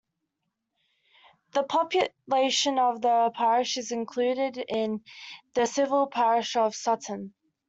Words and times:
The 1.51 1.61
population 1.61 2.79
of 2.79 3.01
the 3.01 3.29
parish 3.35 3.77
is 3.77 3.91
included 3.91 4.57
in 4.57 5.03
the 5.53 5.67
civil 5.67 6.07
parish 6.07 6.55
of 6.55 6.73
Sutton. 6.73 7.35